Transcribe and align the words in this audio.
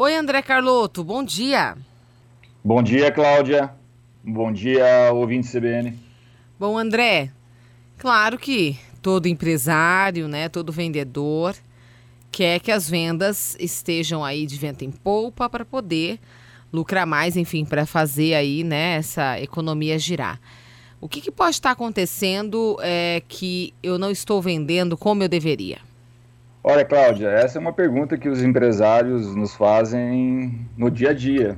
Oi, 0.00 0.14
André 0.14 0.42
Carloto, 0.42 1.02
bom 1.02 1.24
dia. 1.24 1.76
Bom 2.62 2.80
dia, 2.84 3.10
Cláudia. 3.10 3.74
Bom 4.22 4.52
dia, 4.52 5.10
ouvinte 5.12 5.48
CBN. 5.48 5.92
Bom, 6.56 6.78
André, 6.78 7.32
claro 7.96 8.38
que 8.38 8.78
todo 9.02 9.26
empresário, 9.26 10.28
né, 10.28 10.48
todo 10.48 10.70
vendedor 10.70 11.56
quer 12.30 12.60
que 12.60 12.70
as 12.70 12.88
vendas 12.88 13.56
estejam 13.58 14.24
aí 14.24 14.46
de 14.46 14.56
vento 14.56 14.84
em 14.84 14.92
polpa 14.92 15.50
para 15.50 15.64
poder 15.64 16.20
lucrar 16.72 17.04
mais, 17.04 17.36
enfim, 17.36 17.64
para 17.64 17.84
fazer 17.84 18.34
aí, 18.34 18.62
né, 18.62 18.98
essa 18.98 19.40
economia 19.40 19.98
girar. 19.98 20.40
O 21.00 21.08
que, 21.08 21.20
que 21.20 21.32
pode 21.32 21.56
estar 21.56 21.72
acontecendo 21.72 22.78
é, 22.82 23.20
que 23.26 23.74
eu 23.82 23.98
não 23.98 24.12
estou 24.12 24.40
vendendo 24.40 24.96
como 24.96 25.24
eu 25.24 25.28
deveria? 25.28 25.87
Olha, 26.62 26.84
Cláudia, 26.84 27.28
essa 27.28 27.58
é 27.58 27.60
uma 27.60 27.72
pergunta 27.72 28.18
que 28.18 28.28
os 28.28 28.42
empresários 28.42 29.34
nos 29.34 29.54
fazem 29.54 30.66
no 30.76 30.90
dia 30.90 31.10
a 31.10 31.14
dia. 31.14 31.56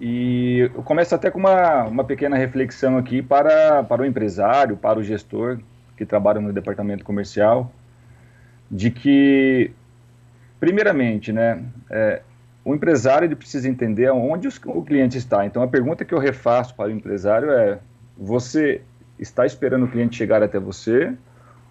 E 0.00 0.70
eu 0.74 0.82
começo 0.82 1.14
até 1.14 1.30
com 1.30 1.38
uma, 1.38 1.84
uma 1.84 2.04
pequena 2.04 2.36
reflexão 2.36 2.96
aqui 2.96 3.20
para, 3.20 3.82
para 3.84 4.02
o 4.02 4.06
empresário, 4.06 4.76
para 4.76 4.98
o 4.98 5.02
gestor 5.02 5.58
que 5.96 6.06
trabalha 6.06 6.40
no 6.40 6.52
departamento 6.52 7.04
comercial, 7.04 7.70
de 8.70 8.90
que, 8.90 9.70
primeiramente, 10.58 11.32
né, 11.32 11.62
é, 11.90 12.22
o 12.64 12.74
empresário 12.74 13.26
ele 13.26 13.36
precisa 13.36 13.68
entender 13.68 14.10
onde 14.10 14.48
o 14.66 14.82
cliente 14.82 15.18
está. 15.18 15.44
Então, 15.44 15.62
a 15.62 15.68
pergunta 15.68 16.04
que 16.04 16.14
eu 16.14 16.18
refaço 16.18 16.74
para 16.74 16.88
o 16.88 16.92
empresário 16.92 17.50
é: 17.50 17.78
você 18.16 18.80
está 19.18 19.44
esperando 19.44 19.84
o 19.84 19.88
cliente 19.88 20.16
chegar 20.16 20.42
até 20.42 20.58
você 20.58 21.12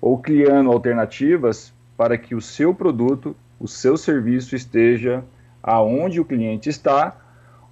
ou 0.00 0.18
criando 0.18 0.70
alternativas 0.70 1.74
para 2.02 2.18
que 2.18 2.34
o 2.34 2.40
seu 2.40 2.74
produto, 2.74 3.36
o 3.60 3.68
seu 3.68 3.96
serviço 3.96 4.56
esteja 4.56 5.22
aonde 5.62 6.18
o 6.18 6.24
cliente 6.24 6.68
está 6.68 7.16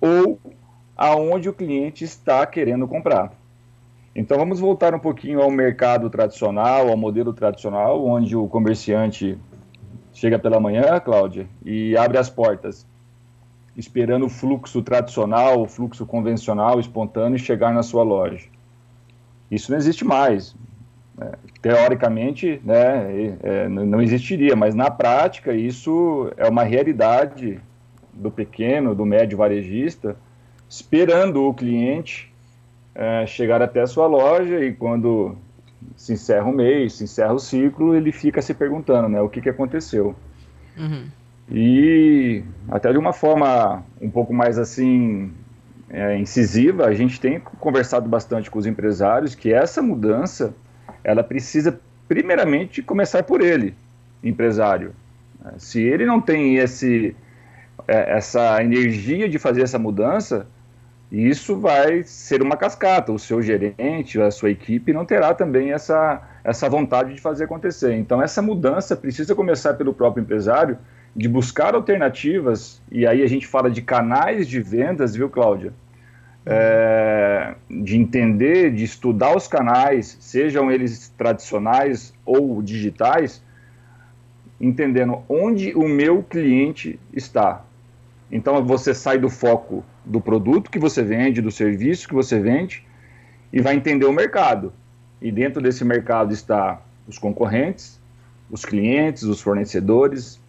ou 0.00 0.40
aonde 0.96 1.46
o 1.46 1.52
cliente 1.52 2.04
está 2.04 2.46
querendo 2.46 2.88
comprar. 2.88 3.34
Então 4.16 4.38
vamos 4.38 4.60
voltar 4.60 4.94
um 4.94 4.98
pouquinho 4.98 5.42
ao 5.42 5.50
mercado 5.50 6.08
tradicional, 6.08 6.88
ao 6.88 6.96
modelo 6.96 7.34
tradicional, 7.34 8.02
onde 8.02 8.34
o 8.34 8.48
comerciante 8.48 9.38
chega 10.14 10.38
pela 10.38 10.58
manhã, 10.58 10.98
Cláudia, 11.00 11.46
e 11.62 11.94
abre 11.94 12.16
as 12.16 12.30
portas, 12.30 12.86
esperando 13.76 14.24
o 14.24 14.30
fluxo 14.30 14.80
tradicional, 14.80 15.60
o 15.60 15.68
fluxo 15.68 16.06
convencional, 16.06 16.80
espontâneo, 16.80 17.38
chegar 17.38 17.74
na 17.74 17.82
sua 17.82 18.02
loja. 18.02 18.48
Isso 19.50 19.70
não 19.70 19.76
existe 19.76 20.02
mais. 20.02 20.56
É, 21.20 21.32
teoricamente, 21.62 22.60
né, 22.64 23.36
é, 23.42 23.68
não 23.68 24.02
existiria, 24.02 24.56
mas 24.56 24.74
na 24.74 24.90
prática 24.90 25.52
isso 25.52 26.32
é 26.36 26.48
uma 26.48 26.64
realidade 26.64 27.60
do 28.12 28.32
pequeno, 28.32 28.94
do 28.96 29.06
médio 29.06 29.38
varejista, 29.38 30.16
esperando 30.68 31.44
o 31.44 31.54
cliente 31.54 32.32
é, 32.94 33.24
chegar 33.26 33.62
até 33.62 33.82
a 33.82 33.86
sua 33.86 34.06
loja 34.06 34.64
e 34.64 34.72
quando 34.72 35.36
se 35.96 36.14
encerra 36.14 36.46
o 36.46 36.52
mês, 36.52 36.94
se 36.94 37.04
encerra 37.04 37.32
o 37.32 37.38
ciclo, 37.38 37.94
ele 37.94 38.10
fica 38.10 38.42
se 38.42 38.52
perguntando, 38.52 39.08
né, 39.08 39.20
o 39.20 39.28
que, 39.28 39.40
que 39.40 39.48
aconteceu. 39.48 40.16
Uhum. 40.76 41.06
E 41.48 42.42
até 42.68 42.90
de 42.90 42.98
uma 42.98 43.12
forma 43.12 43.84
um 44.00 44.10
pouco 44.10 44.32
mais 44.34 44.58
assim 44.58 45.32
é, 45.88 46.18
incisiva, 46.18 46.86
a 46.86 46.94
gente 46.94 47.20
tem 47.20 47.38
conversado 47.38 48.08
bastante 48.08 48.50
com 48.50 48.58
os 48.58 48.66
empresários 48.66 49.34
que 49.34 49.52
essa 49.52 49.80
mudança 49.80 50.54
ela 51.04 51.22
precisa 51.22 51.78
primeiramente 52.08 52.82
começar 52.82 53.22
por 53.22 53.40
ele, 53.40 53.74
empresário. 54.22 54.94
Se 55.58 55.82
ele 55.82 56.06
não 56.06 56.20
tem 56.20 56.56
esse, 56.56 57.14
é, 57.86 58.16
essa 58.16 58.62
energia 58.62 59.28
de 59.28 59.38
fazer 59.38 59.62
essa 59.62 59.78
mudança, 59.78 60.46
isso 61.12 61.56
vai 61.60 62.02
ser 62.02 62.42
uma 62.42 62.56
cascata. 62.56 63.12
O 63.12 63.18
seu 63.18 63.42
gerente, 63.42 64.20
a 64.20 64.30
sua 64.30 64.50
equipe 64.50 64.92
não 64.92 65.04
terá 65.04 65.34
também 65.34 65.72
essa, 65.72 66.22
essa 66.42 66.68
vontade 66.68 67.14
de 67.14 67.20
fazer 67.20 67.44
acontecer. 67.44 67.94
Então, 67.94 68.22
essa 68.22 68.40
mudança 68.40 68.96
precisa 68.96 69.34
começar 69.34 69.74
pelo 69.74 69.92
próprio 69.92 70.22
empresário, 70.22 70.78
de 71.14 71.28
buscar 71.28 71.76
alternativas, 71.76 72.82
e 72.90 73.06
aí 73.06 73.22
a 73.22 73.28
gente 73.28 73.46
fala 73.46 73.70
de 73.70 73.80
canais 73.80 74.48
de 74.48 74.60
vendas, 74.60 75.14
viu, 75.14 75.30
Cláudia? 75.30 75.72
É, 76.46 77.54
de 77.70 77.96
entender, 77.96 78.72
de 78.72 78.84
estudar 78.84 79.36
os 79.36 79.48
canais, 79.48 80.16
sejam 80.20 80.70
eles 80.70 81.08
tradicionais 81.16 82.12
ou 82.24 82.62
digitais, 82.62 83.42
entendendo 84.60 85.22
onde 85.28 85.74
o 85.74 85.88
meu 85.88 86.22
cliente 86.22 86.98
está. 87.12 87.64
Então 88.30 88.64
você 88.64 88.94
sai 88.94 89.18
do 89.18 89.30
foco 89.30 89.84
do 90.04 90.20
produto 90.20 90.70
que 90.70 90.78
você 90.78 91.02
vende, 91.02 91.40
do 91.40 91.50
serviço 91.50 92.08
que 92.08 92.14
você 92.14 92.38
vende 92.38 92.84
e 93.52 93.60
vai 93.60 93.74
entender 93.74 94.06
o 94.06 94.12
mercado. 94.12 94.72
E 95.20 95.30
dentro 95.30 95.62
desse 95.62 95.84
mercado 95.84 96.32
está 96.32 96.82
os 97.06 97.18
concorrentes, 97.18 98.00
os 98.50 98.64
clientes, 98.64 99.22
os 99.22 99.40
fornecedores. 99.40 100.40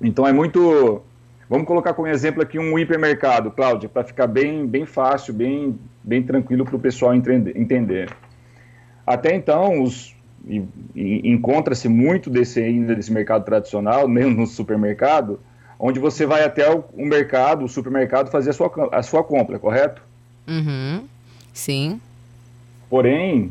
Então 0.00 0.26
é 0.26 0.32
muito 0.32 1.02
Vamos 1.50 1.66
colocar 1.66 1.94
como 1.94 2.06
exemplo 2.06 2.40
aqui 2.40 2.60
um 2.60 2.78
hipermercado, 2.78 3.50
Cláudia, 3.50 3.88
para 3.88 4.04
ficar 4.04 4.28
bem, 4.28 4.64
bem 4.64 4.86
fácil, 4.86 5.34
bem, 5.34 5.76
bem 6.00 6.22
tranquilo 6.22 6.64
para 6.64 6.76
o 6.76 6.78
pessoal 6.78 7.12
entender. 7.12 8.08
Até 9.04 9.34
então, 9.34 9.84
encontra-se 10.94 11.88
muito 11.88 12.30
desse 12.30 12.60
ainda 12.60 12.94
desse 12.94 13.12
mercado 13.12 13.44
tradicional, 13.44 14.06
mesmo 14.08 14.42
no 14.42 14.46
supermercado, 14.46 15.40
onde 15.76 15.98
você 15.98 16.24
vai 16.24 16.44
até 16.44 16.72
o, 16.72 16.84
o 16.92 17.04
mercado, 17.04 17.64
o 17.64 17.68
supermercado, 17.68 18.30
fazer 18.30 18.50
a 18.50 18.52
sua, 18.52 18.70
a 18.92 19.02
sua 19.02 19.24
compra, 19.24 19.58
correto? 19.58 20.00
Uhum. 20.46 21.02
Sim. 21.52 22.00
Porém, 22.88 23.50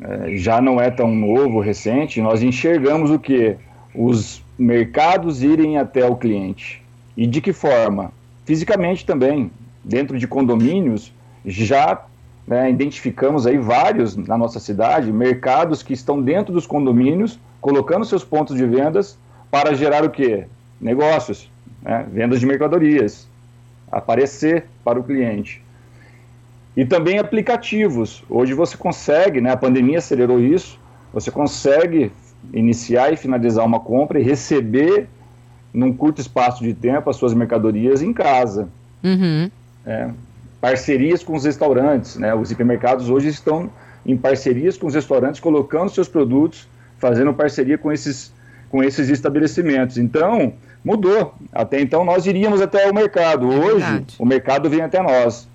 é, 0.00 0.36
já 0.36 0.60
não 0.60 0.80
é 0.80 0.90
tão 0.90 1.14
novo, 1.14 1.60
recente, 1.60 2.20
nós 2.20 2.42
enxergamos 2.42 3.12
o 3.12 3.18
que? 3.18 3.54
Os 3.94 4.42
mercados 4.58 5.40
irem 5.40 5.78
até 5.78 6.04
o 6.04 6.16
cliente. 6.16 6.82
E 7.18 7.26
de 7.26 7.40
que 7.40 7.52
forma? 7.52 8.12
Fisicamente 8.44 9.04
também, 9.04 9.50
dentro 9.82 10.16
de 10.16 10.28
condomínios, 10.28 11.12
já 11.44 12.04
né, 12.46 12.70
identificamos 12.70 13.44
aí 13.44 13.58
vários 13.58 14.14
na 14.14 14.38
nossa 14.38 14.60
cidade, 14.60 15.10
mercados 15.10 15.82
que 15.82 15.92
estão 15.92 16.22
dentro 16.22 16.54
dos 16.54 16.64
condomínios, 16.64 17.36
colocando 17.60 18.04
seus 18.04 18.22
pontos 18.22 18.56
de 18.56 18.64
vendas 18.64 19.18
para 19.50 19.74
gerar 19.74 20.04
o 20.04 20.10
quê? 20.10 20.46
Negócios, 20.80 21.50
né, 21.82 22.06
vendas 22.08 22.38
de 22.38 22.46
mercadorias, 22.46 23.26
aparecer 23.90 24.66
para 24.84 25.00
o 25.00 25.02
cliente. 25.02 25.60
E 26.76 26.86
também 26.86 27.18
aplicativos. 27.18 28.22
Hoje 28.30 28.54
você 28.54 28.76
consegue, 28.76 29.40
né, 29.40 29.50
a 29.50 29.56
pandemia 29.56 29.98
acelerou 29.98 30.38
isso, 30.38 30.78
você 31.12 31.32
consegue 31.32 32.12
iniciar 32.54 33.12
e 33.12 33.16
finalizar 33.16 33.66
uma 33.66 33.80
compra 33.80 34.20
e 34.20 34.22
receber 34.22 35.08
num 35.72 35.92
curto 35.92 36.20
espaço 36.20 36.62
de 36.62 36.74
tempo, 36.74 37.10
as 37.10 37.16
suas 37.16 37.34
mercadorias 37.34 38.02
em 38.02 38.12
casa. 38.12 38.68
Uhum. 39.02 39.50
É, 39.86 40.10
parcerias 40.60 41.22
com 41.22 41.34
os 41.36 41.44
restaurantes, 41.44 42.16
né? 42.16 42.34
Os 42.34 42.50
hipermercados 42.50 43.08
hoje 43.10 43.28
estão 43.28 43.70
em 44.04 44.16
parcerias 44.16 44.76
com 44.76 44.86
os 44.86 44.94
restaurantes, 44.94 45.40
colocando 45.40 45.90
seus 45.90 46.08
produtos, 46.08 46.68
fazendo 46.98 47.32
parceria 47.32 47.78
com 47.78 47.92
esses, 47.92 48.32
com 48.70 48.82
esses 48.82 49.08
estabelecimentos. 49.08 49.98
Então, 49.98 50.52
mudou. 50.84 51.34
Até 51.52 51.80
então, 51.80 52.04
nós 52.04 52.26
iríamos 52.26 52.60
até 52.60 52.90
o 52.90 52.94
mercado. 52.94 53.52
É 53.52 53.56
hoje, 53.56 53.96
é 53.96 54.02
o 54.18 54.26
mercado 54.26 54.68
vem 54.68 54.80
até 54.80 55.02
nós. 55.02 55.48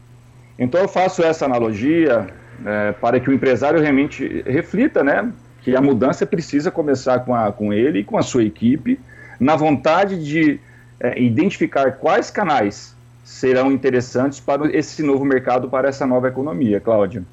Então, 0.58 0.80
eu 0.80 0.88
faço 0.88 1.24
essa 1.24 1.46
analogia 1.46 2.28
é, 2.66 2.92
para 2.94 3.20
que 3.20 3.30
o 3.30 3.34
empresário 3.34 3.82
realmente 3.82 4.44
reflita, 4.46 5.04
né? 5.04 5.32
Que 5.62 5.76
a 5.76 5.82
mudança 5.82 6.26
precisa 6.26 6.70
começar 6.70 7.20
com, 7.20 7.34
a, 7.34 7.52
com 7.52 7.74
ele 7.74 8.00
e 8.00 8.04
com 8.04 8.18
a 8.18 8.22
sua 8.22 8.44
equipe, 8.44 9.00
na 9.40 9.56
vontade 9.56 10.24
de 10.24 10.60
é, 11.00 11.22
identificar 11.22 11.94
quais 11.94 12.30
canais 12.30 12.96
serão 13.24 13.72
interessantes 13.72 14.40
para 14.40 14.76
esse 14.76 15.02
novo 15.02 15.26
mercado, 15.26 15.70
para 15.70 15.90
essa 15.90 16.06
nova 16.06 16.28
economia, 16.28 16.80
Cláudia. 16.80 17.24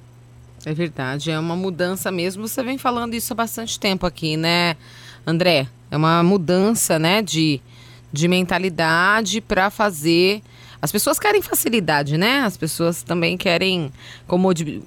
É 0.65 0.75
verdade, 0.75 1.31
é 1.31 1.39
uma 1.39 1.57
mudança 1.57 2.11
mesmo. 2.11 2.47
Você 2.47 2.63
vem 2.63 2.77
falando 2.77 3.15
isso 3.15 3.33
há 3.33 3.37
bastante 3.37 3.79
tempo 3.81 4.07
aqui, 4.07 4.37
né, 4.37 4.77
André? 5.27 5.67
É 5.91 5.97
uma 5.97 6.23
mudança, 6.23 6.99
né, 6.99 7.23
de, 7.23 7.61
de 8.13 8.29
mentalidade 8.29 9.41
para 9.41 9.71
fazer. 9.71 10.43
As 10.83 10.93
pessoas 10.93 11.19
querem 11.19 11.43
facilidade, 11.43 12.17
né? 12.17 12.41
As 12.41 12.57
pessoas 12.57 13.03
também 13.03 13.37
querem 13.37 13.93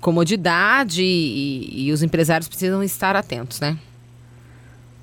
comodidade 0.02 1.04
e, 1.04 1.88
e 1.88 1.92
os 1.92 2.02
empresários 2.02 2.48
precisam 2.48 2.82
estar 2.84 3.16
atentos, 3.16 3.60
né? 3.60 3.78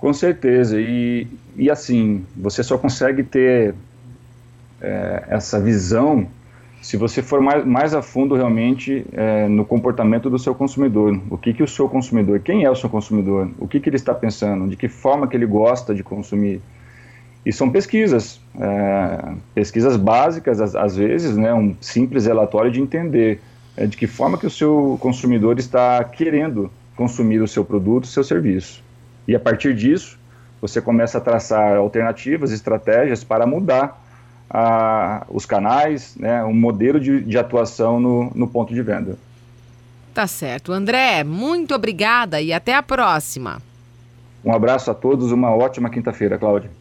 Com 0.00 0.14
certeza. 0.14 0.80
E, 0.80 1.26
e 1.56 1.70
assim, 1.70 2.24
você 2.34 2.62
só 2.62 2.78
consegue 2.78 3.22
ter 3.22 3.74
é, 4.80 5.24
essa 5.28 5.60
visão 5.60 6.26
se 6.80 6.96
você 6.96 7.20
for 7.20 7.42
mais, 7.42 7.64
mais 7.66 7.94
a 7.94 8.00
fundo 8.00 8.34
realmente 8.34 9.04
é, 9.12 9.46
no 9.46 9.66
comportamento 9.66 10.30
do 10.30 10.38
seu 10.38 10.54
consumidor. 10.54 11.20
O 11.28 11.36
que, 11.36 11.52
que 11.52 11.62
o 11.62 11.68
seu 11.68 11.86
consumidor, 11.86 12.40
quem 12.40 12.64
é 12.64 12.70
o 12.70 12.74
seu 12.74 12.88
consumidor? 12.88 13.50
O 13.58 13.68
que, 13.68 13.78
que 13.78 13.90
ele 13.90 13.96
está 13.96 14.14
pensando? 14.14 14.66
De 14.66 14.76
que 14.76 14.88
forma 14.88 15.28
que 15.28 15.36
ele 15.36 15.44
gosta 15.44 15.94
de 15.94 16.02
consumir? 16.02 16.62
E 17.44 17.52
são 17.52 17.70
pesquisas, 17.70 18.40
é, 18.58 19.34
pesquisas 19.54 19.98
básicas, 19.98 20.60
às, 20.60 20.74
às, 20.74 20.96
vezes, 20.96 21.36
né, 21.36 21.52
um 21.52 21.74
simples 21.80 22.24
relatório 22.24 22.70
de 22.70 22.80
entender 22.80 23.40
é, 23.76 23.86
de 23.86 23.96
que 23.96 24.06
forma 24.06 24.38
que 24.38 24.46
o 24.46 24.50
seu 24.50 24.98
consumidor 25.00 25.58
está 25.58 26.02
querendo 26.04 26.70
consumir 26.96 27.40
o 27.40 27.48
seu 27.48 27.64
produto, 27.64 28.04
o 28.04 28.08
seu 28.08 28.24
serviço. 28.24 28.82
E 29.30 29.36
a 29.36 29.38
partir 29.38 29.76
disso, 29.76 30.18
você 30.60 30.82
começa 30.82 31.18
a 31.18 31.20
traçar 31.20 31.76
alternativas, 31.76 32.50
estratégias 32.50 33.22
para 33.22 33.46
mudar 33.46 34.04
a, 34.50 35.24
os 35.28 35.46
canais, 35.46 36.16
né, 36.16 36.42
um 36.42 36.52
modelo 36.52 36.98
de, 36.98 37.20
de 37.20 37.38
atuação 37.38 38.00
no, 38.00 38.32
no 38.34 38.48
ponto 38.48 38.74
de 38.74 38.82
venda. 38.82 39.16
Tá 40.12 40.26
certo. 40.26 40.72
André, 40.72 41.22
muito 41.22 41.72
obrigada 41.76 42.40
e 42.40 42.52
até 42.52 42.74
a 42.74 42.82
próxima. 42.82 43.62
Um 44.44 44.52
abraço 44.52 44.90
a 44.90 44.94
todos, 44.94 45.30
uma 45.30 45.54
ótima 45.54 45.88
quinta-feira, 45.88 46.36
Cláudia. 46.36 46.72